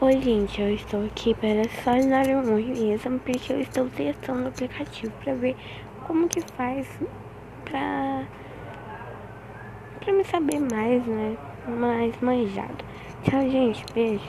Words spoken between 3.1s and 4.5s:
porque eu estou testando o